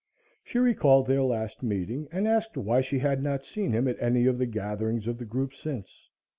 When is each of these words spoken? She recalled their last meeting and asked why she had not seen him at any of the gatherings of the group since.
She 0.43 0.57
recalled 0.57 1.05
their 1.05 1.21
last 1.21 1.61
meeting 1.61 2.07
and 2.11 2.27
asked 2.27 2.57
why 2.57 2.81
she 2.81 2.97
had 2.97 3.21
not 3.21 3.45
seen 3.45 3.71
him 3.71 3.87
at 3.87 4.01
any 4.01 4.25
of 4.25 4.39
the 4.39 4.47
gatherings 4.47 5.05
of 5.05 5.19
the 5.19 5.25
group 5.25 5.53
since. 5.53 6.09